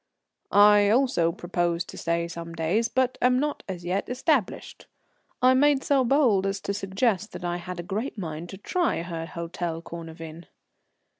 [0.51, 4.87] "I also propose to stay some days, but am not yet established."
[5.43, 9.03] I made so bold as to suggest that I had a great mind to try
[9.03, 10.47] her Hôtel Cornavin.